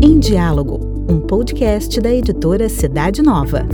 Em 0.00 0.20
Diálogo, 0.20 1.04
um 1.08 1.20
podcast 1.20 2.00
da 2.00 2.12
editora 2.12 2.68
Cidade 2.68 3.20
Nova. 3.20 3.66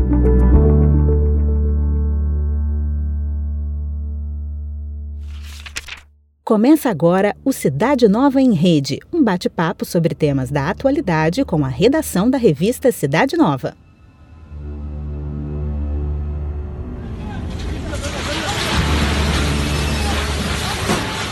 Começa 6.42 6.88
agora 6.88 7.36
o 7.44 7.52
Cidade 7.52 8.08
Nova 8.08 8.40
em 8.40 8.54
Rede, 8.54 8.98
um 9.12 9.22
bate-papo 9.22 9.84
sobre 9.84 10.14
temas 10.14 10.50
da 10.50 10.70
atualidade 10.70 11.44
com 11.44 11.62
a 11.62 11.68
redação 11.68 12.30
da 12.30 12.38
revista 12.38 12.90
Cidade 12.90 13.36
Nova. 13.36 13.76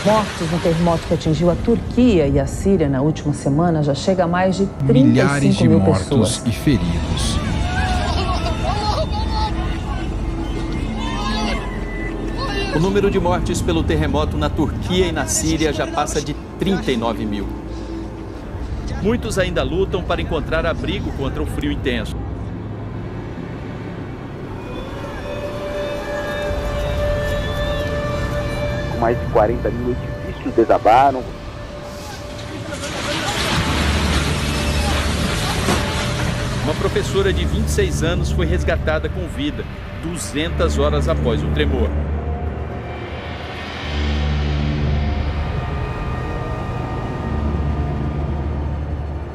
Mortos 0.05 0.51
no 0.51 0.59
terremoto 0.59 1.07
que 1.07 1.13
atingiu 1.15 1.49
a 1.49 1.55
Turquia 1.55 2.27
e 2.27 2.39
a 2.39 2.45
Síria 2.45 2.87
na 2.87 3.01
última 3.01 3.33
semana 3.33 3.81
já 3.81 3.95
chega 3.95 4.25
a 4.25 4.27
mais 4.27 4.55
de 4.55 4.67
35 4.85 5.07
Milhares 5.07 5.55
de 5.55 5.67
mil 5.67 5.79
mortos 5.79 6.03
pessoas. 6.03 6.43
e 6.45 6.51
feridos. 6.51 7.39
O 12.75 12.79
número 12.79 13.09
de 13.09 13.19
mortes 13.19 13.61
pelo 13.61 13.83
terremoto 13.83 14.37
na 14.37 14.49
Turquia 14.49 15.07
e 15.07 15.11
na 15.11 15.25
Síria 15.25 15.71
já 15.73 15.87
passa 15.87 16.21
de 16.21 16.35
39 16.59 17.25
mil. 17.25 17.47
Muitos 19.01 19.39
ainda 19.39 19.63
lutam 19.63 20.03
para 20.03 20.21
encontrar 20.21 20.65
abrigo 20.65 21.11
contra 21.13 21.41
o 21.41 21.45
frio 21.45 21.71
intenso. 21.71 22.15
Mais 29.05 29.19
de 29.19 29.25
40 29.27 29.69
mil 29.69 29.91
edifícios 29.91 30.55
desabaram. 30.55 31.21
Uma 36.63 36.73
professora 36.73 37.31
de 37.31 37.45
26 37.45 38.01
anos 38.01 38.31
foi 38.31 38.47
resgatada 38.47 39.07
com 39.07 39.27
vida 39.27 39.63
200 40.01 40.79
horas 40.79 41.07
após 41.07 41.43
o 41.43 41.47
tremor. 41.51 41.87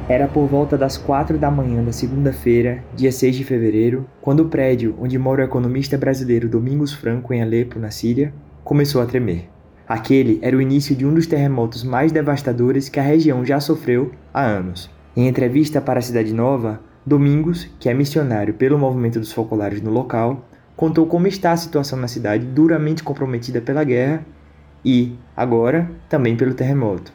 Era 0.08 0.26
por 0.26 0.48
volta 0.48 0.76
das 0.76 0.98
quatro 0.98 1.38
da 1.38 1.48
manhã 1.48 1.84
da 1.84 1.92
segunda-feira, 1.92 2.82
dia 2.96 3.12
6 3.12 3.36
de 3.36 3.44
fevereiro, 3.44 4.04
quando 4.20 4.40
o 4.40 4.48
prédio 4.48 4.96
onde 4.98 5.16
mora 5.16 5.42
o 5.42 5.44
economista 5.44 5.96
brasileiro 5.96 6.48
Domingos 6.48 6.92
Franco, 6.92 7.32
em 7.32 7.40
Alepo, 7.40 7.78
na 7.78 7.92
Síria, 7.92 8.34
começou 8.64 9.00
a 9.00 9.06
tremer. 9.06 9.59
Aquele 9.90 10.38
era 10.40 10.56
o 10.56 10.62
início 10.62 10.94
de 10.94 11.04
um 11.04 11.12
dos 11.12 11.26
terremotos 11.26 11.82
mais 11.82 12.12
devastadores 12.12 12.88
que 12.88 13.00
a 13.00 13.02
região 13.02 13.44
já 13.44 13.58
sofreu 13.58 14.12
há 14.32 14.40
anos. 14.40 14.88
Em 15.16 15.26
entrevista 15.26 15.80
para 15.80 15.98
a 15.98 16.02
Cidade 16.02 16.32
Nova, 16.32 16.78
Domingos, 17.04 17.68
que 17.80 17.88
é 17.88 17.92
missionário 17.92 18.54
pelo 18.54 18.78
movimento 18.78 19.18
dos 19.18 19.32
focolares 19.32 19.82
no 19.82 19.90
local, 19.90 20.48
contou 20.76 21.06
como 21.06 21.26
está 21.26 21.50
a 21.50 21.56
situação 21.56 21.98
na 21.98 22.06
cidade 22.06 22.46
duramente 22.46 23.02
comprometida 23.02 23.60
pela 23.60 23.82
guerra 23.82 24.24
e, 24.84 25.18
agora, 25.36 25.90
também 26.08 26.36
pelo 26.36 26.54
terremoto. 26.54 27.12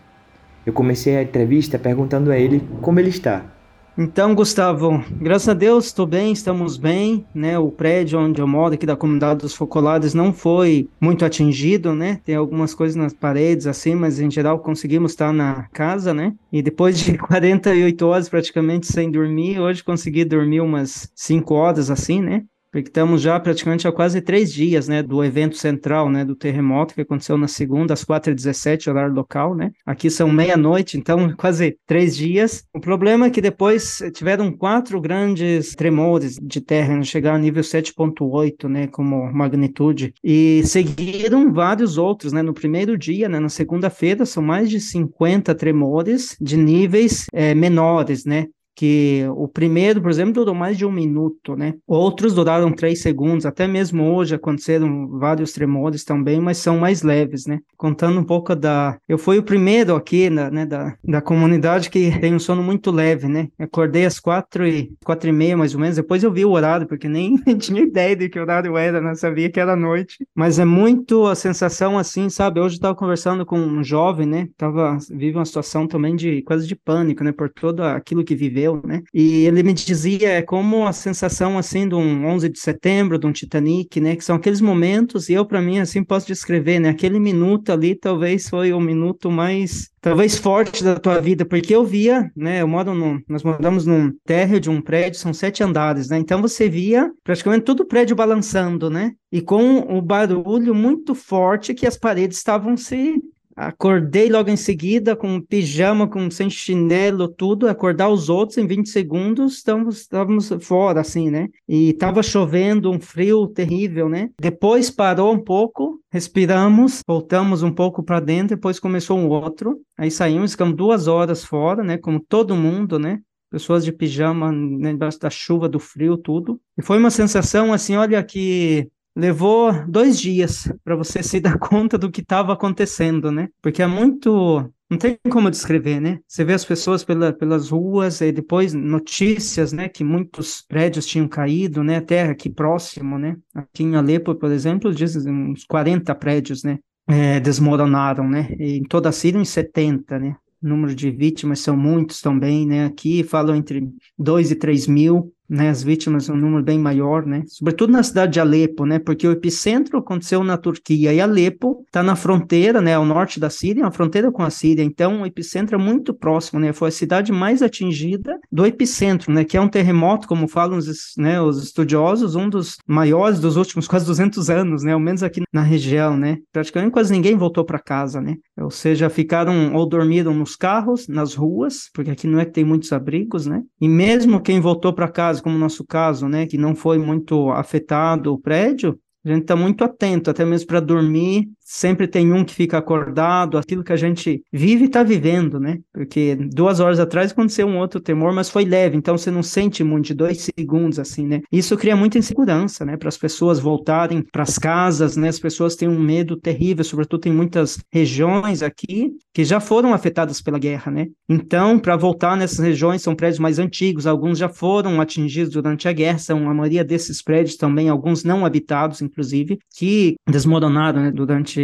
Eu 0.66 0.74
comecei 0.74 1.16
a 1.16 1.24
entrevista 1.24 1.80
perguntando 1.80 2.30
a 2.30 2.38
ele 2.38 2.62
como 2.82 3.00
ele 3.00 3.08
está. 3.08 3.55
Então, 3.98 4.36
Gustavo, 4.36 5.02
graças 5.22 5.48
a 5.48 5.54
Deus 5.54 5.86
estou 5.86 6.06
bem, 6.06 6.34
estamos 6.34 6.76
bem, 6.76 7.26
né? 7.34 7.58
O 7.58 7.72
prédio 7.72 8.20
onde 8.20 8.42
eu 8.42 8.48
moro, 8.48 8.74
aqui 8.74 8.86
da 8.86 8.98
comunidade 8.98 9.40
dos 9.40 9.56
Focolares, 9.56 10.14
não 10.14 10.34
foi 10.34 10.90
muito 11.00 11.24
atingido, 11.24 11.96
né? 11.96 12.20
Tem 12.26 12.36
algumas 12.36 12.76
coisas 12.76 12.98
nas 12.98 13.14
paredes, 13.14 13.68
assim, 13.68 13.96
mas 13.96 14.20
em 14.20 14.30
geral 14.30 14.60
conseguimos 14.60 15.14
estar 15.14 15.32
na 15.32 15.70
casa, 15.72 16.14
né? 16.14 16.34
E 16.52 16.62
depois 16.62 17.00
de 17.00 17.16
48 17.18 18.06
horas 18.06 18.28
praticamente 18.28 18.86
sem 18.86 19.10
dormir, 19.10 19.62
hoje 19.62 19.82
consegui 19.82 20.26
dormir 20.26 20.60
umas 20.60 21.10
5 21.16 21.54
horas, 21.54 21.90
assim, 21.90 22.20
né? 22.20 22.44
Porque 22.76 22.90
estamos 22.90 23.22
já 23.22 23.40
praticamente 23.40 23.88
há 23.88 23.92
quase 23.92 24.20
três 24.20 24.52
dias, 24.52 24.90
né, 24.90 25.02
do 25.02 25.24
evento 25.24 25.56
central, 25.56 26.10
né, 26.10 26.26
do 26.26 26.36
terremoto 26.36 26.94
que 26.94 27.00
aconteceu 27.00 27.38
na 27.38 27.48
segunda, 27.48 27.94
às 27.94 28.04
4h17, 28.04 28.90
horário 28.90 29.16
local, 29.16 29.56
né, 29.56 29.72
aqui 29.86 30.10
são 30.10 30.30
meia-noite, 30.30 30.98
então 30.98 31.34
quase 31.40 31.78
três 31.88 32.18
dias. 32.18 32.66
O 32.76 32.82
problema 32.82 33.28
é 33.28 33.30
que 33.30 33.40
depois 33.40 34.00
tiveram 34.14 34.52
quatro 34.52 35.00
grandes 35.00 35.74
tremores 35.74 36.38
de 36.42 36.60
terra, 36.60 36.98
né, 36.98 37.04
chegaram 37.04 37.38
a 37.38 37.40
nível 37.40 37.64
7.8, 37.64 38.68
né, 38.68 38.88
como 38.88 39.32
magnitude, 39.32 40.14
e 40.22 40.62
seguiram 40.66 41.54
vários 41.54 41.98
outros, 41.98 42.34
né, 42.34 42.42
no 42.42 42.54
primeiro 42.54 42.98
dia, 42.98 43.30
né, 43.30 43.40
na 43.40 43.48
segunda-feira, 43.48 44.26
são 44.26 44.44
mais 44.44 44.70
de 44.70 44.82
50 44.82 45.56
tremores 45.56 46.36
de 46.42 46.58
níveis 46.58 47.26
é, 47.32 47.56
menores, 47.56 48.26
né, 48.26 48.48
que 48.76 49.26
o 49.36 49.48
primeiro, 49.48 50.02
por 50.02 50.12
exemplo, 50.12 50.34
durou 50.34 50.54
mais 50.54 50.78
de 50.78 50.86
um 50.86 50.92
minuto, 50.92 51.56
né? 51.56 51.76
Outros 51.88 52.34
duraram 52.34 52.72
três 52.72 53.02
segundos, 53.02 53.46
até 53.46 53.68
mesmo 53.68 54.14
hoje 54.14 54.36
aconteceram 54.36 55.08
vários 55.08 55.54
tremores 55.54 56.04
também, 56.04 56.40
mas 56.40 56.58
são 56.58 56.78
mais 56.78 57.02
leves, 57.02 57.46
né? 57.46 57.60
Contando 57.78 58.20
um 58.20 58.24
pouco 58.24 58.56
da... 58.56 58.98
Eu 59.08 59.18
fui 59.18 59.38
o 59.38 59.44
primeiro 59.44 59.96
aqui, 59.96 60.30
na, 60.30 60.52
né, 60.52 60.66
da, 60.66 60.96
da 61.04 61.22
comunidade 61.22 61.90
que 61.90 62.20
tem 62.20 62.36
um 62.36 62.40
sono 62.40 62.62
muito 62.62 62.92
leve, 62.92 63.28
né? 63.28 63.48
Acordei 63.58 64.06
às 64.06 64.20
quatro 64.20 64.68
e, 64.68 64.92
quatro 65.04 65.30
e 65.30 65.34
meia, 65.34 65.56
mais 65.56 65.74
ou 65.74 65.80
menos, 65.80 65.96
depois 65.96 66.24
eu 66.24 66.32
vi 66.32 66.44
o 66.44 66.52
horário, 66.52 66.88
porque 66.88 67.08
nem 67.08 67.36
tinha 67.58 67.82
ideia 67.82 68.16
de 68.16 68.28
que 68.28 68.40
horário 68.40 68.76
era, 68.78 69.00
não 69.00 69.16
sabia 69.16 69.50
que 69.50 69.60
era 69.60 69.76
noite. 69.76 70.28
Mas 70.36 70.60
é 70.60 70.66
muito 70.66 71.26
a 71.26 71.36
sensação 71.36 71.98
assim, 71.98 72.30
sabe? 72.30 72.60
Hoje 72.60 72.76
eu 72.76 72.78
estava 72.78 72.96
conversando 72.96 73.46
com 73.46 73.58
um 73.58 73.84
jovem, 73.84 74.26
né? 74.26 74.50
Tava, 74.58 74.98
vive 75.10 75.38
uma 75.38 75.46
situação 75.46 75.88
também 75.88 76.16
de 76.16 76.42
quase 76.42 76.68
de 76.68 76.76
pânico, 76.76 77.24
né? 77.24 77.32
Por 77.32 77.50
todo 77.50 77.82
aquilo 77.82 78.24
que 78.24 78.36
viveu 78.36 78.65
né? 78.86 79.02
E 79.14 79.46
ele 79.46 79.64
me 79.64 79.74
dizia 79.74 80.30
é 80.30 80.42
como 80.42 80.86
a 80.88 80.94
sensação 80.94 81.58
assim 81.58 81.88
de 81.88 81.96
um 81.96 82.26
11 82.26 82.50
de 82.50 82.60
setembro, 82.60 83.20
de 83.20 83.28
um 83.28 83.32
Titanic, 83.32 84.00
né? 84.00 84.16
Que 84.16 84.24
são 84.24 84.36
aqueles 84.36 84.62
momentos 84.62 85.30
e 85.30 85.34
eu 85.34 85.46
para 85.46 85.62
mim 85.62 85.80
assim 85.80 86.04
posso 86.04 86.28
descrever, 86.28 86.80
né? 86.80 86.90
Aquele 86.90 87.20
minuto 87.20 87.72
ali 87.72 87.96
talvez 87.96 88.50
foi 88.50 88.74
o 88.74 88.80
minuto 88.80 89.30
mais 89.30 89.90
talvez 90.06 90.38
forte 90.38 90.84
da 90.84 91.00
tua 91.00 91.20
vida, 91.20 91.44
porque 91.44 91.76
eu 91.76 91.84
via, 91.84 92.32
né? 92.36 92.62
Eu 92.62 92.68
moro 92.68 92.94
no, 92.94 93.20
nós 93.28 93.42
moramos 93.42 93.88
num 93.88 94.12
térreo 94.24 94.60
de 94.60 94.70
um 94.70 94.80
prédio, 94.80 95.20
são 95.20 95.34
sete 95.34 95.64
andares, 95.64 96.10
né? 96.10 96.20
Então 96.20 96.42
você 96.44 96.70
via 96.70 97.12
praticamente 97.24 97.66
todo 97.66 97.80
o 97.80 97.88
prédio 97.88 98.16
balançando, 98.16 98.88
né? 98.88 99.14
E 99.32 99.42
com 99.42 99.80
o 99.80 100.02
barulho 100.04 100.76
muito 100.76 101.16
forte 101.16 101.74
que 101.74 101.88
as 101.88 101.98
paredes 101.98 102.38
estavam 102.38 102.78
se 102.78 103.16
Acordei 103.56 104.30
logo 104.30 104.50
em 104.50 104.58
seguida 104.58 105.16
com 105.16 105.40
pijama, 105.40 106.08
com 106.10 106.30
sem 106.30 106.50
chinelo, 106.50 107.28
tudo. 107.28 107.70
Acordar 107.70 108.10
os 108.10 108.28
outros 108.28 108.58
em 108.58 108.68
20 108.68 108.90
segundos, 108.90 109.64
estávamos 109.66 110.50
fora, 110.60 111.00
assim, 111.00 111.30
né? 111.30 111.48
E 111.68 111.92
estava 111.92 112.22
chovendo, 112.22 112.92
um 112.92 113.00
frio 113.00 113.48
terrível, 113.48 114.10
né? 114.10 114.30
Depois 114.40 114.92
parou 114.92 115.34
um 115.34 115.40
pouco, 115.40 116.02
respiramos, 116.12 117.00
voltamos 117.08 117.64
um 117.64 117.72
pouco 117.72 118.04
para 118.04 118.20
dentro, 118.20 118.58
depois 118.58 118.78
começou 118.78 119.18
um 119.18 119.30
outro. 119.30 119.80
Aí 119.98 120.12
saímos, 120.12 120.52
ficamos 120.52 120.76
duas 120.76 121.08
horas 121.08 121.46
fora, 121.46 121.82
né? 121.82 121.98
Como 121.98 122.20
todo 122.20 122.56
mundo, 122.56 123.00
né? 123.00 123.22
Pessoas 123.50 123.86
de 123.86 123.92
pijama, 123.94 124.52
né, 124.52 124.92
embaixo 124.92 125.20
da 125.20 125.30
chuva, 125.30 125.70
do 125.70 125.80
frio, 125.80 126.18
tudo. 126.18 126.60
E 126.78 126.82
foi 126.82 126.98
uma 126.98 127.10
sensação 127.10 127.72
assim, 127.72 127.96
olha 127.96 128.22
que 128.22 128.90
levou 129.16 129.72
dois 129.88 130.20
dias 130.20 130.72
para 130.84 130.96
você 130.96 131.24
se 131.24 131.40
dar 131.40 131.58
conta 131.60 131.98
do 131.98 132.12
que 132.12 132.22
estava 132.22 132.54
acontecendo, 132.54 133.32
né? 133.32 133.50
Porque 133.62 133.82
é 133.82 133.88
muito. 133.88 134.70
Não 134.88 135.00
tem 135.00 135.18
como 135.32 135.50
descrever, 135.50 136.00
né? 136.00 136.20
Você 136.28 136.44
vê 136.44 136.54
as 136.54 136.64
pessoas 136.64 137.04
pela, 137.04 137.34
pelas 137.34 137.70
ruas 137.70 138.22
e 138.22 138.32
depois 138.32 138.74
notícias, 138.74 139.74
né? 139.74 139.90
Que 139.90 140.04
muitos 140.04 140.62
prédios 140.62 141.08
tinham 141.08 141.28
caído, 141.28 141.84
né? 141.84 141.98
Até 141.98 142.24
aqui 142.24 142.50
próximo, 142.50 143.18
né? 143.18 143.36
Aqui 143.56 143.84
em 143.84 143.96
Alepo, 143.96 144.36
por 144.36 144.52
exemplo, 144.52 144.94
dizem 144.94 145.34
uns 145.34 145.64
40 145.64 146.14
prédios, 146.14 146.64
né? 146.64 146.78
É, 147.08 147.40
desmoronaram, 147.40 148.30
né? 148.30 148.56
E 148.60 148.78
em 148.78 148.84
toda 148.84 149.10
a 149.10 149.12
Síria, 149.12 149.40
em 149.40 149.46
70, 149.46 150.20
né? 150.20 150.36
O 150.62 150.68
número 150.68 150.94
de 150.94 151.10
vítimas 151.10 151.60
são 151.60 151.76
muitos 151.76 152.22
também, 152.22 152.68
né? 152.68 152.86
Aqui 152.86 153.24
falam 153.24 153.56
entre 153.56 153.90
2 154.20 154.52
e 154.52 154.56
3 154.56 154.88
mil 154.88 155.35
né, 155.50 155.70
as 155.70 155.84
vítimas 155.84 156.30
um 156.30 156.36
número 156.36 156.64
bem 156.64 156.80
maior, 156.80 157.26
né, 157.26 157.44
sobretudo 157.48 157.92
na 157.92 158.04
cidade 158.04 158.34
de 158.34 158.40
Alepo, 158.40 158.86
né, 158.86 159.00
porque 159.00 159.28
o 159.28 159.32
epicentro 159.32 159.98
aconteceu 159.98 160.44
na 160.44 160.58
Turquia 160.58 161.14
e 161.14 161.22
Alepo 161.22 161.84
está 161.86 162.02
na 162.02 162.16
fronteira, 162.16 162.82
né, 162.82 162.96
ao 162.96 163.06
norte 163.06 163.40
da 163.40 163.50
Síria, 163.50 163.86
a 163.86 163.92
fronteira 163.92 164.32
com 164.32 164.44
a 164.44 164.50
Síria, 164.50 164.84
então 164.84 165.22
o 165.22 165.26
epicentro 165.26 165.76
é 165.76 165.78
muito 165.78 166.14
próximo, 166.14 166.60
né, 166.60 166.74
foi 166.74 166.90
a 166.90 166.92
cidade 166.92 167.32
mais 167.32 167.62
atingida 167.62 168.38
do 168.52 168.66
epicentro, 168.66 169.32
né, 169.32 169.44
que 169.44 169.58
é 169.58 169.62
um 169.62 169.68
terremoto, 169.68 170.28
como 170.28 170.48
falam 170.48 170.78
os, 170.78 171.14
né, 171.18 171.40
os 171.42 171.64
estudiosos, 171.64 172.36
um 172.36 172.50
dos 172.50 172.78
maiores 172.88 173.40
dos 173.40 173.56
últimos 173.56 173.88
quase 173.88 174.06
200 174.06 174.50
anos, 174.50 174.84
né, 174.84 174.94
ao 174.94 175.00
menos 175.00 175.24
aqui 175.24 175.42
na 175.54 175.62
região, 175.62 176.18
né, 176.18 176.38
praticamente 176.52 176.92
quase 176.92 177.12
ninguém 177.12 177.36
voltou 177.36 177.64
para 177.64 177.80
casa, 177.80 178.20
né, 178.20 178.36
ou 178.58 178.72
seja, 178.72 179.10
ficaram 179.10 179.74
ou 179.74 179.86
dormiram 179.88 180.34
nos 180.34 180.56
carros, 180.56 181.08
nas 181.08 181.36
ruas, 181.36 181.90
porque 181.94 182.12
aqui 182.12 182.28
não 182.28 182.40
é 182.40 182.46
que 182.46 182.52
tem 182.52 182.64
muitos 182.64 182.92
abrigos, 182.92 183.46
né, 183.46 183.62
e 183.80 183.88
mesmo 183.88 184.42
quem 184.42 184.60
voltou 184.60 184.92
para 184.92 185.08
casa 185.08 185.35
como 185.42 185.56
o 185.56 185.60
nosso 185.60 185.86
caso, 185.86 186.28
né, 186.28 186.46
que 186.46 186.58
não 186.58 186.76
foi 186.76 186.98
muito 186.98 187.50
afetado 187.52 188.34
o 188.34 188.40
prédio, 188.40 189.00
a 189.24 189.30
gente 189.30 189.42
está 189.42 189.56
muito 189.56 189.84
atento, 189.84 190.30
até 190.30 190.46
mesmo 190.46 190.68
para 190.68 190.80
dormir 190.80 191.50
sempre 191.66 192.08
tem 192.08 192.32
um 192.32 192.46
que 192.46 192.54
fica 192.54 192.78
acordado, 192.78 193.58
aquilo 193.58 193.84
que 193.84 193.92
a 193.92 193.98
gente 193.98 194.44
vive 194.54 194.84
e 194.84 194.86
está 194.86 195.02
vivendo, 195.02 195.60
né? 195.60 195.80
Porque 195.92 196.36
duas 196.36 196.80
horas 196.80 197.00
atrás 197.00 197.32
aconteceu 197.32 197.66
um 197.66 197.80
outro 197.80 198.00
temor, 198.00 198.32
mas 198.32 198.50
foi 198.50 198.64
leve, 198.64 198.96
então 198.96 199.18
você 199.18 199.32
não 199.32 199.42
sente 199.42 199.84
muito, 199.84 200.06
de 200.06 200.14
dois 200.14 200.48
segundos, 200.56 201.00
assim, 201.00 201.26
né? 201.26 201.42
Isso 201.52 201.76
cria 201.76 201.96
muita 201.96 202.20
insegurança, 202.20 202.86
né? 202.86 202.96
Para 202.96 203.10
as 203.10 203.18
pessoas 203.18 203.60
voltarem 203.60 204.22
para 204.22 204.44
as 204.44 204.60
casas, 204.60 205.18
né? 205.18 205.30
As 205.30 205.40
pessoas 205.40 205.76
têm 205.76 205.88
um 205.88 206.00
medo 206.00 206.38
terrível, 206.38 206.84
sobretudo 206.84 207.22
tem 207.22 207.34
muitas 207.34 207.80
regiões 207.92 208.62
aqui 208.62 209.14
que 209.34 209.44
já 209.44 209.60
foram 209.60 209.94
afetadas 209.94 210.42
pela 210.42 210.60
guerra, 210.60 210.92
né? 210.92 211.08
Então, 211.28 211.80
para 211.80 211.96
voltar 211.96 212.38
nessas 212.38 212.60
regiões, 212.60 213.02
são 213.02 213.16
prédios 213.16 213.40
mais 213.40 213.58
antigos, 213.58 214.06
alguns 214.06 214.38
já 214.38 214.48
foram 214.48 215.02
atingidos 215.02 215.52
durante 215.54 215.88
a 215.88 215.94
guerra, 215.94 216.20
são 216.20 216.48
a 216.48 216.54
maioria 216.54 216.84
desses 216.84 217.24
prédios 217.24 217.58
também, 217.58 217.90
alguns 217.90 218.24
não 218.24 218.46
habitados, 218.46 219.02
inclusive, 219.02 219.58
que 219.76 220.16
desmoronaram 220.30 221.02
né, 221.02 221.12
durante 221.12 221.55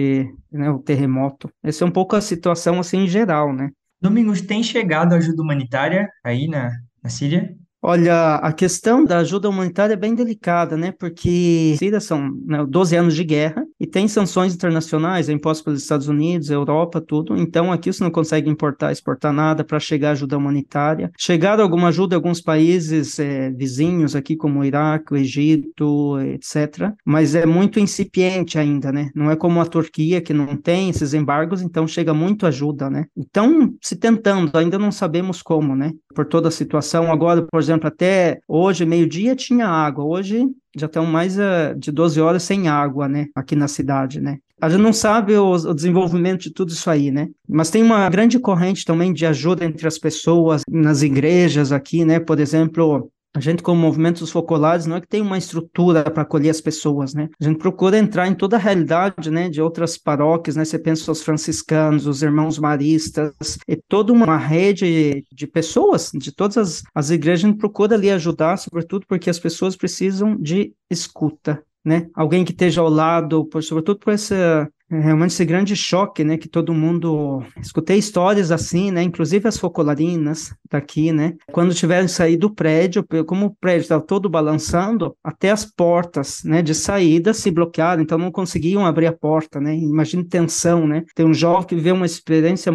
né, 0.51 0.69
o 0.69 0.79
terremoto. 0.79 1.49
Essa 1.63 1.83
é 1.83 1.87
um 1.87 1.91
pouco 1.91 2.15
a 2.15 2.21
situação 2.21 2.79
assim 2.79 2.99
em 2.99 3.07
geral, 3.07 3.53
né? 3.53 3.69
Domingos, 4.01 4.41
tem 4.41 4.63
chegado 4.63 5.13
ajuda 5.13 5.41
humanitária 5.41 6.09
aí 6.23 6.47
na, 6.47 6.71
na 7.03 7.09
Síria? 7.09 7.55
Olha, 7.83 8.35
a 8.35 8.53
questão 8.53 9.03
da 9.03 9.19
ajuda 9.19 9.49
humanitária 9.49 9.93
é 9.93 9.97
bem 9.97 10.13
delicada, 10.13 10.77
né? 10.77 10.91
Porque 10.91 11.75
Síria 11.77 11.99
são 11.99 12.29
né, 12.45 12.63
12 12.67 12.95
anos 12.95 13.15
de 13.15 13.23
guerra 13.23 13.65
e 13.81 13.87
tem 13.87 14.07
sanções 14.07 14.53
internacionais 14.53 15.27
impostas 15.27 15.65
pelos 15.65 15.81
Estados 15.81 16.07
Unidos, 16.07 16.51
Europa, 16.51 17.01
tudo. 17.01 17.35
Então 17.35 17.71
aqui 17.71 17.91
você 17.91 18.03
não 18.03 18.11
consegue 18.11 18.47
importar, 18.47 18.91
exportar 18.91 19.33
nada 19.33 19.63
para 19.63 19.79
chegar 19.79 20.11
ajuda 20.11 20.37
humanitária. 20.37 21.11
Chegaram 21.17 21.63
alguma 21.63 21.87
ajuda 21.87 22.13
em 22.13 22.17
alguns 22.17 22.39
países 22.39 23.17
é, 23.17 23.49
vizinhos 23.49 24.15
aqui, 24.15 24.35
como 24.35 24.59
o 24.59 24.63
Iraque, 24.63 25.13
o 25.13 25.17
Egito, 25.17 26.19
etc. 26.19 26.91
Mas 27.03 27.33
é 27.33 27.43
muito 27.47 27.79
incipiente 27.79 28.59
ainda, 28.59 28.91
né? 28.91 29.09
Não 29.15 29.31
é 29.31 29.35
como 29.35 29.59
a 29.59 29.65
Turquia, 29.65 30.21
que 30.21 30.31
não 30.31 30.55
tem 30.55 30.91
esses 30.91 31.15
embargos, 31.15 31.63
então 31.63 31.87
chega 31.87 32.13
muito 32.13 32.45
ajuda, 32.45 32.87
né? 32.87 33.05
Então, 33.17 33.73
se 33.81 33.95
tentando, 33.95 34.55
ainda 34.55 34.77
não 34.77 34.91
sabemos 34.91 35.41
como, 35.41 35.75
né? 35.75 35.91
Por 36.13 36.27
toda 36.27 36.49
a 36.49 36.51
situação. 36.51 37.11
Agora, 37.11 37.41
por 37.41 37.59
exemplo, 37.59 37.87
até 37.87 38.41
hoje, 38.47 38.85
meio-dia, 38.85 39.35
tinha 39.35 39.67
água. 39.67 40.05
Hoje 40.05 40.45
já 40.75 40.85
estão 40.85 41.05
mais 41.05 41.37
uh, 41.37 41.75
de 41.77 41.91
12 41.91 42.19
horas 42.21 42.43
sem 42.43 42.67
água, 42.67 43.07
né? 43.07 43.27
Aqui 43.35 43.55
na 43.55 43.67
cidade, 43.67 44.21
né? 44.21 44.37
A 44.61 44.69
gente 44.69 44.81
não 44.81 44.93
sabe 44.93 45.35
o, 45.35 45.53
o, 45.53 45.73
desenvolvimento 45.73 46.41
de 46.41 46.51
tudo 46.51 46.69
isso 46.69 46.89
aí, 46.89 47.09
né? 47.09 47.29
Mas 47.49 47.71
tem 47.71 47.81
uma 47.81 48.07
grande 48.09 48.39
corrente 48.39 48.85
também 48.85 49.11
de 49.11 49.25
ajuda 49.25 49.65
entre 49.65 49.87
as 49.87 49.97
pessoas 49.97 50.61
nas 50.69 51.01
igrejas 51.01 51.71
aqui, 51.71 52.05
né? 52.05 52.19
Por 52.19 52.39
exemplo, 52.39 53.11
a 53.33 53.39
gente, 53.39 53.63
como 53.63 53.79
movimentos 53.79 54.29
focolares, 54.29 54.85
não 54.85 54.97
é 54.97 55.01
que 55.01 55.07
tem 55.07 55.21
uma 55.21 55.37
estrutura 55.37 56.03
para 56.03 56.23
acolher 56.23 56.49
as 56.49 56.59
pessoas, 56.59 57.13
né? 57.13 57.29
A 57.39 57.43
gente 57.45 57.57
procura 57.57 57.97
entrar 57.97 58.27
em 58.27 58.35
toda 58.35 58.57
a 58.57 58.59
realidade, 58.59 59.31
né, 59.31 59.49
de 59.49 59.61
outras 59.61 59.97
paróquias, 59.97 60.55
né? 60.57 60.65
Você 60.65 60.77
pensa 60.77 61.11
os 61.11 61.21
franciscanos, 61.21 62.05
os 62.05 62.21
irmãos 62.21 62.59
maristas, 62.59 63.57
e 63.67 63.75
toda 63.75 64.11
uma 64.11 64.37
rede 64.37 65.23
de 65.31 65.47
pessoas, 65.47 66.11
de 66.13 66.31
todas 66.33 66.57
as, 66.57 66.83
as 66.93 67.09
igrejas, 67.09 67.45
a 67.45 67.47
gente 67.47 67.59
procura 67.59 67.95
ali 67.95 68.11
ajudar, 68.11 68.57
sobretudo 68.57 69.05
porque 69.07 69.29
as 69.29 69.39
pessoas 69.39 69.77
precisam 69.77 70.35
de 70.35 70.73
escuta, 70.89 71.63
né? 71.85 72.07
Alguém 72.13 72.43
que 72.43 72.51
esteja 72.51 72.81
ao 72.81 72.89
lado, 72.89 73.45
por, 73.45 73.63
sobretudo 73.63 73.99
por 73.99 74.13
essa 74.13 74.69
é 74.91 74.99
realmente 74.99 75.31
esse 75.31 75.45
grande 75.45 75.75
choque, 75.75 76.23
né, 76.23 76.37
que 76.37 76.49
todo 76.49 76.73
mundo 76.73 77.43
escutei 77.61 77.97
histórias 77.97 78.51
assim, 78.51 78.91
né, 78.91 79.01
inclusive 79.01 79.47
as 79.47 79.57
focolarinas 79.57 80.53
daqui, 80.69 81.13
né, 81.13 81.33
quando 81.51 81.73
tiveram 81.73 82.05
que 82.05 82.11
sair 82.11 82.35
do 82.35 82.53
prédio, 82.53 83.05
como 83.25 83.45
o 83.45 83.55
prédio 83.55 83.83
estava 83.83 84.01
todo 84.01 84.29
balançando, 84.29 85.15
até 85.23 85.49
as 85.49 85.63
portas, 85.63 86.43
né, 86.43 86.61
de 86.61 86.75
saída 86.75 87.33
se 87.33 87.49
bloquearam, 87.49 88.03
então 88.03 88.17
não 88.17 88.31
conseguiam 88.31 88.85
abrir 88.85 89.07
a 89.07 89.13
porta, 89.13 89.61
né, 89.61 89.73
imagine 89.75 90.25
tensão, 90.25 90.85
né, 90.85 91.03
tem 91.15 91.25
um 91.25 91.33
jovem 91.33 91.67
que 91.67 91.75
viveu 91.75 91.95
uma 91.95 92.05
experiência, 92.05 92.71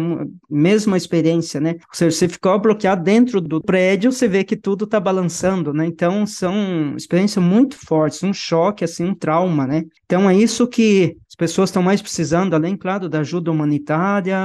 mesma 0.49 0.97
experiência, 0.97 1.59
né, 1.59 1.73
ou 1.73 1.93
seja, 1.93 2.17
você 2.17 2.27
ficou 2.27 2.59
bloqueado 2.59 3.03
dentro 3.03 3.39
do 3.39 3.61
prédio, 3.61 4.11
você 4.11 4.27
vê 4.27 4.43
que 4.43 4.55
tudo 4.55 4.85
está 4.85 4.99
balançando, 4.99 5.71
né, 5.71 5.85
então 5.85 6.25
são 6.25 6.95
experiências 6.97 7.43
muito 7.43 7.77
fortes, 7.77 8.23
um 8.23 8.33
choque, 8.33 8.83
assim, 8.83 9.05
um 9.05 9.13
trauma, 9.13 9.67
né, 9.67 9.83
então 10.05 10.27
é 10.27 10.35
isso 10.35 10.67
que 10.67 11.15
pessoas 11.37 11.69
estão 11.69 11.83
mais 11.83 12.01
precisando, 12.01 12.55
além, 12.55 12.75
claro, 12.75 13.07
da 13.07 13.19
ajuda 13.19 13.51
humanitária, 13.51 14.35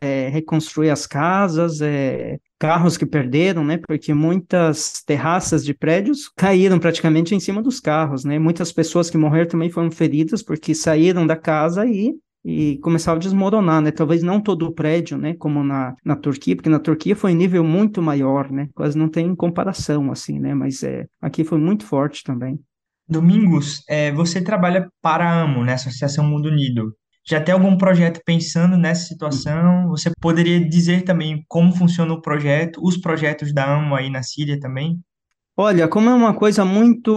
é, 0.00 0.28
reconstruir 0.28 0.90
as 0.90 1.06
casas, 1.06 1.80
é, 1.80 2.38
carros 2.58 2.96
que 2.96 3.06
perderam, 3.06 3.64
né? 3.64 3.78
Porque 3.78 4.14
muitas 4.14 5.02
terraças 5.04 5.64
de 5.64 5.74
prédios 5.74 6.28
caíram 6.36 6.78
praticamente 6.78 7.34
em 7.34 7.40
cima 7.40 7.62
dos 7.62 7.80
carros, 7.80 8.24
né? 8.24 8.38
Muitas 8.38 8.70
pessoas 8.70 9.10
que 9.10 9.18
morreram 9.18 9.48
também 9.48 9.70
foram 9.70 9.90
feridas 9.90 10.42
porque 10.42 10.74
saíram 10.74 11.26
da 11.26 11.36
casa 11.36 11.86
e 11.86 12.14
e 12.44 12.78
começaram 12.78 13.18
a 13.18 13.20
desmoronar, 13.20 13.80
né? 13.80 13.90
Talvez 13.90 14.22
não 14.22 14.40
todo 14.40 14.66
o 14.66 14.72
prédio, 14.72 15.16
né? 15.16 15.34
Como 15.34 15.62
na, 15.62 15.94
na 16.04 16.16
Turquia, 16.16 16.56
porque 16.56 16.68
na 16.68 16.80
Turquia 16.80 17.14
foi 17.14 17.32
em 17.32 17.36
nível 17.36 17.62
muito 17.62 18.02
maior, 18.02 18.50
né? 18.50 18.68
Quase 18.74 18.98
não 18.98 19.08
tem 19.08 19.34
comparação, 19.34 20.10
assim, 20.10 20.38
né? 20.40 20.54
Mas 20.54 20.82
é, 20.82 21.06
aqui 21.20 21.44
foi 21.44 21.58
muito 21.58 21.86
forte 21.86 22.24
também. 22.24 22.58
Domingos, 23.12 23.84
é, 23.88 24.10
você 24.12 24.42
trabalha 24.42 24.88
para 25.00 25.24
a 25.24 25.42
AMO, 25.42 25.64
né, 25.64 25.74
Associação 25.74 26.24
Mundo 26.24 26.48
Unido. 26.48 26.92
Já 27.24 27.40
tem 27.40 27.52
algum 27.52 27.76
projeto 27.76 28.20
pensando 28.24 28.76
nessa 28.76 29.06
situação? 29.06 29.88
Você 29.88 30.10
poderia 30.20 30.68
dizer 30.68 31.02
também 31.02 31.44
como 31.46 31.76
funciona 31.76 32.12
o 32.12 32.20
projeto, 32.20 32.80
os 32.82 32.96
projetos 32.96 33.54
da 33.54 33.76
AMO 33.76 33.94
aí 33.94 34.10
na 34.10 34.22
Síria 34.22 34.58
também? 34.58 34.98
Olha, 35.54 35.86
como 35.86 36.08
é 36.08 36.14
uma 36.14 36.32
coisa 36.32 36.64
muito 36.64 37.12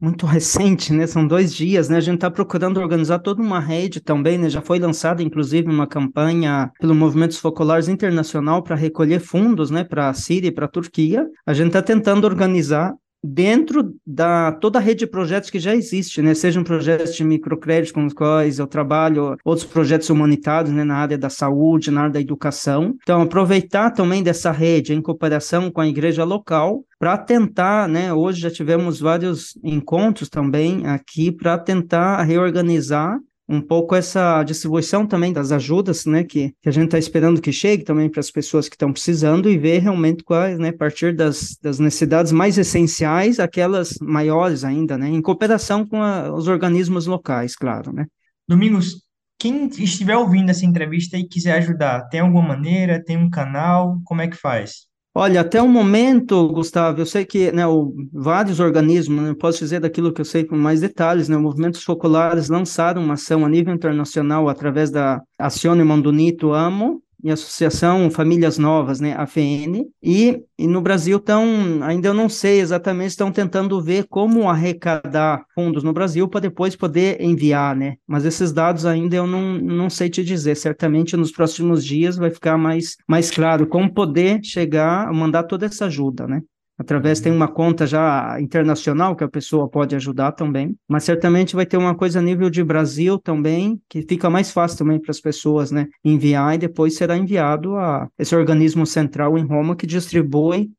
muito 0.00 0.24
recente, 0.26 0.92
né? 0.94 1.06
São 1.06 1.26
dois 1.26 1.54
dias, 1.54 1.88
né? 1.88 1.98
A 1.98 2.00
gente 2.00 2.16
está 2.16 2.30
procurando 2.30 2.80
organizar 2.80 3.18
toda 3.18 3.42
uma 3.42 3.60
rede 3.60 4.00
também, 4.00 4.38
né? 4.38 4.48
Já 4.48 4.62
foi 4.62 4.78
lançada, 4.78 5.22
inclusive, 5.22 5.68
uma 5.68 5.86
campanha 5.86 6.72
pelo 6.80 6.94
Movimento 6.94 7.38
Focolares 7.38 7.86
Internacional 7.86 8.62
para 8.62 8.74
recolher 8.74 9.20
fundos, 9.20 9.70
né? 9.70 9.84
Para 9.84 10.08
a 10.08 10.14
Síria 10.14 10.48
e 10.48 10.52
para 10.52 10.64
a 10.64 10.68
Turquia. 10.68 11.26
A 11.46 11.52
gente 11.52 11.68
está 11.68 11.82
tentando 11.82 12.24
organizar 12.24 12.94
dentro 13.26 13.94
da 14.06 14.52
toda 14.52 14.78
a 14.78 14.82
rede 14.82 15.00
de 15.00 15.06
projetos 15.06 15.50
que 15.50 15.58
já 15.58 15.74
existe, 15.74 16.22
né? 16.22 16.34
Sejam 16.34 16.62
projetos 16.62 17.14
de 17.14 17.24
microcrédito 17.24 17.94
com 17.94 18.06
os 18.06 18.14
quais 18.14 18.58
eu 18.58 18.66
trabalho, 18.66 19.36
outros 19.44 19.66
projetos 19.66 20.08
humanitários, 20.08 20.72
né, 20.72 20.84
na 20.84 20.96
área 20.96 21.18
da 21.18 21.28
saúde, 21.28 21.90
na 21.90 22.02
área 22.02 22.12
da 22.12 22.20
educação. 22.20 22.94
Então, 23.02 23.22
aproveitar 23.22 23.90
também 23.90 24.22
dessa 24.22 24.50
rede 24.50 24.94
em 24.94 25.02
cooperação 25.02 25.70
com 25.70 25.80
a 25.80 25.88
igreja 25.88 26.24
local 26.24 26.84
para 26.98 27.18
tentar, 27.18 27.88
né? 27.88 28.12
Hoje 28.12 28.40
já 28.40 28.50
tivemos 28.50 29.00
vários 29.00 29.58
encontros 29.62 30.28
também 30.28 30.86
aqui 30.86 31.30
para 31.30 31.58
tentar 31.58 32.22
reorganizar 32.22 33.18
um 33.48 33.60
pouco 33.60 33.94
essa 33.94 34.42
distribuição 34.42 35.06
também 35.06 35.32
das 35.32 35.52
ajudas, 35.52 36.04
né, 36.04 36.24
que, 36.24 36.54
que 36.60 36.68
a 36.68 36.72
gente 36.72 36.86
está 36.86 36.98
esperando 36.98 37.40
que 37.40 37.52
chegue 37.52 37.84
também 37.84 38.08
para 38.08 38.20
as 38.20 38.30
pessoas 38.30 38.68
que 38.68 38.74
estão 38.74 38.92
precisando 38.92 39.48
e 39.48 39.56
ver 39.56 39.78
realmente 39.78 40.24
quais, 40.24 40.58
né, 40.58 40.72
partir 40.72 41.14
das, 41.14 41.56
das 41.62 41.78
necessidades 41.78 42.32
mais 42.32 42.58
essenciais, 42.58 43.38
aquelas 43.38 43.98
maiores 44.00 44.64
ainda, 44.64 44.98
né, 44.98 45.08
em 45.08 45.22
cooperação 45.22 45.86
com 45.86 46.02
a, 46.02 46.32
os 46.34 46.48
organismos 46.48 47.06
locais, 47.06 47.54
claro, 47.54 47.92
né. 47.92 48.06
Domingos, 48.48 49.02
quem 49.38 49.66
estiver 49.66 50.16
ouvindo 50.16 50.50
essa 50.50 50.64
entrevista 50.64 51.16
e 51.16 51.26
quiser 51.26 51.58
ajudar, 51.58 52.08
tem 52.08 52.20
alguma 52.20 52.48
maneira, 52.48 53.02
tem 53.02 53.16
um 53.16 53.30
canal, 53.30 54.00
como 54.04 54.22
é 54.22 54.28
que 54.28 54.36
faz? 54.36 54.86
Olha, 55.18 55.40
até 55.40 55.62
o 55.62 55.66
momento, 55.66 56.46
Gustavo, 56.48 57.00
eu 57.00 57.06
sei 57.06 57.24
que 57.24 57.50
né, 57.50 57.66
o, 57.66 57.90
vários 58.12 58.60
organismos, 58.60 59.24
né, 59.24 59.34
posso 59.34 59.60
dizer 59.60 59.80
daquilo 59.80 60.12
que 60.12 60.20
eu 60.20 60.26
sei 60.26 60.44
com 60.44 60.58
mais 60.58 60.82
detalhes, 60.82 61.26
né, 61.26 61.38
movimentos 61.38 61.82
focolares 61.82 62.50
lançaram 62.50 63.02
uma 63.02 63.14
ação 63.14 63.42
a 63.42 63.48
nível 63.48 63.72
internacional 63.72 64.46
através 64.46 64.90
da 64.90 65.22
Acione 65.38 65.82
Mondonito 65.82 66.52
Amo, 66.52 67.02
e 67.22 67.30
Associação 67.30 68.10
Famílias 68.10 68.58
Novas, 68.58 69.00
né, 69.00 69.14
AFN, 69.16 69.86
e, 70.02 70.42
e 70.58 70.66
no 70.66 70.80
Brasil 70.80 71.18
estão, 71.18 71.44
ainda 71.82 72.08
eu 72.08 72.14
não 72.14 72.28
sei 72.28 72.60
exatamente, 72.60 73.10
estão 73.10 73.32
tentando 73.32 73.80
ver 73.80 74.06
como 74.08 74.48
arrecadar 74.48 75.44
fundos 75.54 75.82
no 75.82 75.92
Brasil 75.92 76.28
para 76.28 76.40
depois 76.40 76.76
poder 76.76 77.20
enviar, 77.20 77.74
né, 77.74 77.96
mas 78.06 78.24
esses 78.24 78.52
dados 78.52 78.86
ainda 78.86 79.16
eu 79.16 79.26
não, 79.26 79.58
não 79.58 79.90
sei 79.90 80.08
te 80.08 80.22
dizer, 80.22 80.54
certamente 80.56 81.16
nos 81.16 81.32
próximos 81.32 81.84
dias 81.84 82.16
vai 82.16 82.30
ficar 82.30 82.56
mais, 82.56 82.96
mais 83.08 83.30
claro 83.30 83.66
como 83.66 83.92
poder 83.92 84.40
chegar 84.42 85.12
mandar 85.12 85.44
toda 85.44 85.66
essa 85.66 85.86
ajuda, 85.86 86.26
né. 86.26 86.42
Através 86.78 87.20
tem 87.20 87.32
uma 87.32 87.48
conta 87.48 87.86
já 87.86 88.38
internacional 88.40 89.16
que 89.16 89.24
a 89.24 89.28
pessoa 89.28 89.68
pode 89.68 89.96
ajudar 89.96 90.32
também, 90.32 90.76
mas 90.86 91.04
certamente 91.04 91.56
vai 91.56 91.64
ter 91.64 91.76
uma 91.76 91.94
coisa 91.94 92.18
a 92.18 92.22
nível 92.22 92.50
de 92.50 92.62
Brasil 92.62 93.18
também, 93.18 93.80
que 93.88 94.02
fica 94.02 94.28
mais 94.28 94.50
fácil 94.50 94.78
também 94.78 95.00
para 95.00 95.10
as 95.10 95.20
pessoas, 95.20 95.70
né, 95.70 95.86
enviar 96.04 96.54
e 96.54 96.58
depois 96.58 96.96
será 96.96 97.16
enviado 97.16 97.76
a 97.76 98.08
esse 98.18 98.34
organismo 98.36 98.86
central 98.86 99.38
em 99.38 99.44
Roma 99.44 99.74
que 99.74 99.86
distribui 99.86 100.70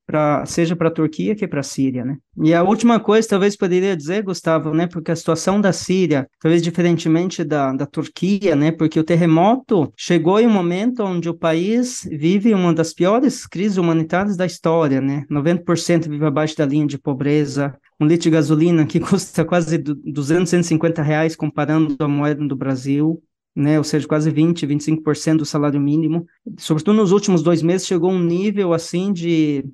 seja 0.46 0.76
para 0.76 0.88
a 0.88 0.92
Turquia 0.92 1.36
que 1.36 1.48
para 1.48 1.60
a 1.60 1.64
Síria, 1.64 2.06
né? 2.06 2.18
E 2.42 2.54
a 2.54 2.64
última 2.64 3.00
coisa, 3.00 3.28
talvez 3.28 3.58
poderia 3.58 3.96
dizer, 3.96 4.24
Gustavo, 4.24 4.74
né, 4.74 4.88
porque 4.88 5.12
a 5.12 5.16
situação 5.16 5.60
da 5.60 5.74
Síria, 5.74 6.30
talvez 6.40 6.62
diferentemente 6.62 7.44
da, 7.44 7.74
da 7.74 7.86
Turquia, 7.86 8.56
né, 8.56 8.72
porque 8.72 9.00
o 9.00 9.04
terremoto 9.04 9.92
chegou 9.98 10.40
em 10.40 10.48
um 10.48 10.52
momento 10.52 11.04
onde 11.04 11.30
o 11.30 11.34
país 11.34 12.08
vive 12.10 12.54
uma 12.54 12.74
das 12.74 12.94
piores 12.94 13.46
crises 13.46 13.78
humanitárias 13.78 14.38
da 14.38 14.46
história, 14.46 15.02
né? 15.02 15.26
90% 15.30 16.10
vive 16.10 16.26
abaixo 16.26 16.56
da 16.56 16.66
linha 16.66 16.88
de 16.88 16.98
pobreza, 16.98 17.76
um 18.00 18.06
litro 18.06 18.24
de 18.24 18.30
gasolina 18.30 18.86
que 18.86 19.00
custa 19.02 19.44
quase 19.44 19.78
250 19.78 21.02
reais 21.02 21.36
comparando 21.36 21.96
a 22.00 22.08
moeda 22.08 22.46
do 22.48 22.56
Brasil, 22.56 23.22
né, 23.56 23.80
ou 23.80 23.84
seja, 23.84 24.08
quase 24.08 24.30
20, 24.30 24.68
25% 24.68 25.38
do 25.38 25.46
salário 25.46 25.82
mínimo. 25.82 26.28
Sobretudo 26.60 26.98
nos 26.98 27.12
últimos 27.12 27.42
dois 27.42 27.64
meses 27.64 27.88
chegou 27.88 28.12
um 28.12 28.22
nível 28.22 28.72
assim 28.72 29.12
de 29.12 29.66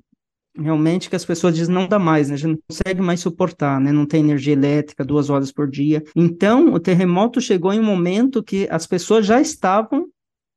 realmente 0.56 1.10
que 1.10 1.16
as 1.16 1.24
pessoas 1.24 1.54
dizem 1.54 1.74
não 1.74 1.88
dá 1.88 1.98
mais, 1.98 2.28
né? 2.28 2.34
A 2.34 2.38
gente 2.38 2.50
não 2.52 2.58
consegue 2.68 3.00
mais 3.00 3.20
suportar, 3.20 3.80
né? 3.80 3.92
Não 3.92 4.06
tem 4.06 4.20
energia 4.20 4.52
elétrica 4.52 5.04
duas 5.04 5.30
horas 5.30 5.52
por 5.52 5.68
dia. 5.68 6.02
Então, 6.14 6.72
o 6.72 6.80
terremoto 6.80 7.40
chegou 7.40 7.72
em 7.72 7.80
um 7.80 7.84
momento 7.84 8.42
que 8.42 8.68
as 8.70 8.86
pessoas 8.86 9.26
já 9.26 9.40
estavam 9.40 10.06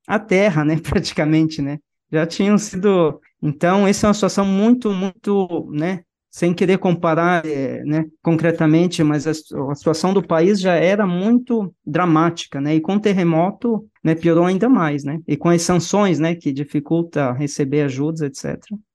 à 0.07 0.19
terra, 0.19 0.63
né? 0.63 0.77
Praticamente, 0.81 1.61
né? 1.61 1.79
Já 2.11 2.25
tinham 2.25 2.57
sido. 2.57 3.19
Então, 3.41 3.87
essa 3.87 4.05
é 4.05 4.09
uma 4.09 4.13
situação 4.13 4.45
muito, 4.45 4.91
muito, 4.91 5.69
né? 5.71 6.03
Sem 6.29 6.53
querer 6.53 6.77
comparar 6.77 7.45
é, 7.45 7.83
né, 7.83 8.05
concretamente, 8.21 9.03
mas 9.03 9.25
a, 9.25 9.31
a, 9.31 9.75
situação 9.75 10.13
do 10.13 10.21
país 10.21 10.59
já 10.59 10.73
era 10.73 11.07
muito 11.07 11.73
dramática, 11.85 12.61
né, 12.61 12.75
e 12.75 12.81
com 12.81 12.95
o 12.95 12.99
terremoto 12.99 13.87
né, 14.03 14.13
piorou 14.13 14.45
ainda 14.45 14.69
mais, 14.69 15.03
né, 15.03 15.19
e 15.27 15.35
com 15.35 15.49
as 15.49 15.61
sanções, 15.61 16.19
né, 16.19 16.35
que 16.35 16.51
dificulta 16.51 17.31
receber 17.33 17.81
ajudas, 17.81 18.21
etc. 18.21 18.43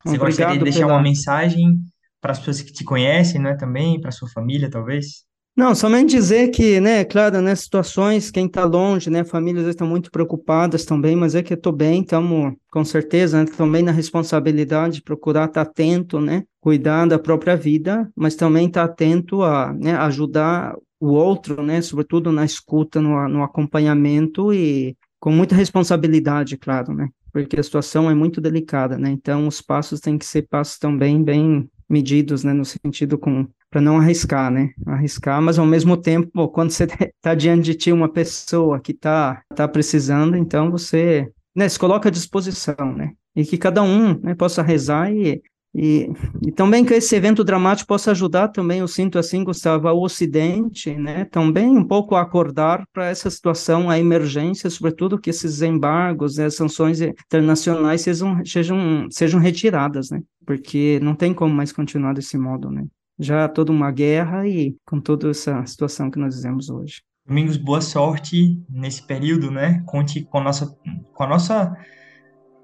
Você 0.04 0.16
Obrigado 0.16 0.26
gostaria 0.26 0.58
de 0.58 0.64
deixar 0.64 0.80
pela... 0.80 0.94
uma 0.94 1.02
mensagem 1.02 1.80
para 2.20 2.32
as 2.32 2.38
pessoas 2.38 2.62
que 2.62 2.72
te 2.72 2.84
conhecem, 2.84 3.40
né, 3.40 3.54
também, 3.54 4.00
para 4.00 4.12
sua 4.12 4.28
família, 4.28 4.70
talvez? 4.70 5.24
Não, 5.54 5.74
somente 5.74 6.12
dizer 6.12 6.48
que, 6.48 6.80
né, 6.80 7.04
claro, 7.04 7.42
né, 7.42 7.54
situações, 7.54 8.30
quem 8.30 8.46
está 8.46 8.64
longe, 8.64 9.10
né, 9.10 9.22
famílias 9.22 9.66
estão 9.66 9.86
muito 9.86 10.10
preocupadas 10.10 10.86
também, 10.86 11.14
mas 11.14 11.34
é 11.34 11.42
que 11.42 11.52
estou 11.52 11.72
bem, 11.72 12.00
estamos, 12.00 12.54
com 12.70 12.82
certeza, 12.86 13.44
né, 13.44 13.50
também 13.54 13.82
na 13.82 13.92
responsabilidade 13.92 14.94
de 14.96 15.02
procurar 15.02 15.44
estar 15.44 15.62
tá 15.66 15.70
atento, 15.70 16.18
né, 16.18 16.44
cuidar 16.58 17.06
da 17.06 17.18
própria 17.18 17.54
vida, 17.54 18.10
mas 18.16 18.34
também 18.34 18.66
estar 18.66 18.88
tá 18.88 18.92
atento 18.92 19.42
a, 19.42 19.74
né, 19.74 19.94
ajudar 19.96 20.74
o 20.98 21.08
outro, 21.08 21.62
né, 21.62 21.82
sobretudo 21.82 22.32
na 22.32 22.46
escuta, 22.46 22.98
no, 22.98 23.28
no 23.28 23.42
acompanhamento 23.42 24.54
e 24.54 24.96
com 25.20 25.30
muita 25.30 25.54
responsabilidade, 25.54 26.56
claro, 26.56 26.94
né, 26.94 27.10
porque 27.30 27.60
a 27.60 27.62
situação 27.62 28.10
é 28.10 28.14
muito 28.14 28.40
delicada, 28.40 28.96
né, 28.96 29.10
então 29.10 29.46
os 29.46 29.60
passos 29.60 30.00
têm 30.00 30.16
que 30.16 30.24
ser 30.24 30.48
passos 30.48 30.78
também 30.78 31.22
bem 31.22 31.68
medidos, 31.86 32.42
né, 32.42 32.54
no 32.54 32.64
sentido 32.64 33.18
com 33.18 33.46
para 33.72 33.80
não 33.80 33.96
arriscar, 33.96 34.50
né? 34.50 34.68
Arriscar, 34.86 35.40
mas 35.40 35.58
ao 35.58 35.64
mesmo 35.64 35.96
tempo, 35.96 36.46
quando 36.48 36.70
você 36.70 36.84
está 36.84 37.34
diante 37.34 37.62
de 37.62 37.74
ti 37.74 37.90
uma 37.90 38.08
pessoa 38.08 38.78
que 38.78 38.92
está 38.92 39.42
tá 39.56 39.66
precisando, 39.66 40.36
então 40.36 40.70
você 40.70 41.26
né, 41.56 41.66
se 41.66 41.78
coloca 41.78 42.10
à 42.10 42.12
disposição, 42.12 42.94
né? 42.94 43.12
E 43.34 43.46
que 43.46 43.56
cada 43.56 43.82
um 43.82 44.20
né, 44.20 44.34
possa 44.34 44.62
rezar 44.62 45.10
e, 45.10 45.40
e, 45.74 46.06
e 46.42 46.52
também 46.52 46.84
que 46.84 46.92
esse 46.92 47.16
evento 47.16 47.42
dramático 47.42 47.88
possa 47.88 48.10
ajudar 48.10 48.48
também, 48.48 48.80
eu 48.80 48.88
sinto 48.88 49.18
assim, 49.18 49.42
Gustavo, 49.42 49.88
ao 49.88 50.02
Ocidente, 50.02 50.94
né? 50.94 51.24
Também 51.24 51.70
um 51.70 51.84
pouco 51.84 52.14
a 52.14 52.20
acordar 52.20 52.84
para 52.92 53.06
essa 53.08 53.30
situação, 53.30 53.88
a 53.88 53.98
emergência, 53.98 54.68
sobretudo 54.68 55.18
que 55.18 55.30
esses 55.30 55.62
embargos, 55.62 56.36
né, 56.36 56.50
sanções 56.50 57.00
internacionais 57.00 58.02
sejam, 58.02 58.44
sejam, 58.44 59.08
sejam 59.10 59.40
retiradas, 59.40 60.10
né? 60.10 60.20
Porque 60.44 61.00
não 61.02 61.14
tem 61.14 61.32
como 61.32 61.54
mais 61.54 61.72
continuar 61.72 62.12
desse 62.12 62.36
modo, 62.36 62.70
né? 62.70 62.84
Já 63.18 63.48
toda 63.48 63.72
uma 63.72 63.90
guerra 63.90 64.46
e 64.46 64.76
com 64.86 65.00
toda 65.00 65.30
essa 65.30 65.64
situação 65.66 66.10
que 66.10 66.18
nós 66.18 66.36
vivemos 66.36 66.68
hoje. 66.70 67.02
Domingos, 67.26 67.56
boa 67.56 67.80
sorte 67.80 68.60
nesse 68.68 69.06
período, 69.06 69.50
né? 69.50 69.82
Conte 69.86 70.22
com 70.22 70.38
a 70.38 70.42
nossa, 70.42 70.76
com 71.14 71.22
a 71.22 71.26
nossa, 71.26 71.76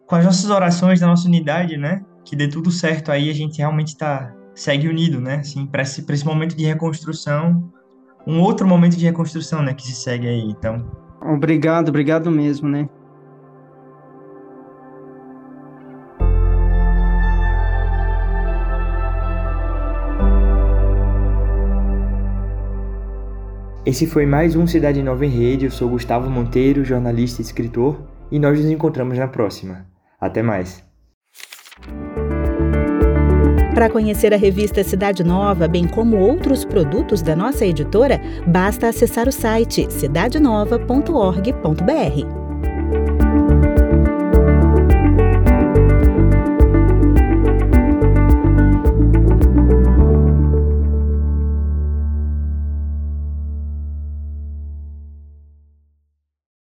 com 0.06 0.16
as 0.16 0.24
nossas 0.24 0.50
orações 0.50 1.00
da 1.00 1.06
nossa 1.06 1.28
unidade, 1.28 1.76
né? 1.76 2.04
Que 2.24 2.34
dê 2.34 2.48
tudo 2.48 2.70
certo 2.70 3.12
aí, 3.12 3.30
a 3.30 3.34
gente 3.34 3.58
realmente 3.58 3.96
tá 3.96 4.34
segue 4.54 4.88
unido, 4.88 5.20
né? 5.20 5.36
Assim, 5.36 5.64
para 5.64 5.82
esse, 5.82 6.04
esse 6.10 6.26
momento 6.26 6.56
de 6.56 6.64
reconstrução, 6.64 7.72
um 8.26 8.40
outro 8.40 8.66
momento 8.66 8.96
de 8.96 9.04
reconstrução, 9.04 9.62
né? 9.62 9.72
Que 9.72 9.82
se 9.82 9.94
segue 9.94 10.26
aí, 10.26 10.40
então. 10.40 10.90
Obrigado, 11.22 11.88
obrigado 11.88 12.30
mesmo, 12.30 12.68
né? 12.68 12.88
Esse 23.88 24.06
foi 24.06 24.26
mais 24.26 24.54
um 24.54 24.66
Cidade 24.66 25.02
Nova 25.02 25.24
em 25.24 25.30
Rede. 25.30 25.64
Eu 25.64 25.70
sou 25.70 25.88
Gustavo 25.88 26.28
Monteiro, 26.28 26.84
jornalista 26.84 27.40
e 27.40 27.44
escritor, 27.44 28.06
e 28.30 28.38
nós 28.38 28.60
nos 28.60 28.70
encontramos 28.70 29.16
na 29.16 29.26
próxima. 29.26 29.86
Até 30.20 30.42
mais. 30.42 30.84
Para 33.74 33.88
conhecer 33.88 34.34
a 34.34 34.36
revista 34.36 34.84
Cidade 34.84 35.24
Nova, 35.24 35.66
bem 35.66 35.88
como 35.88 36.18
outros 36.18 36.66
produtos 36.66 37.22
da 37.22 37.34
nossa 37.34 37.64
editora, 37.64 38.20
basta 38.46 38.88
acessar 38.88 39.26
o 39.26 39.32
site 39.32 39.90
cidadenova.org.br. 39.90 42.37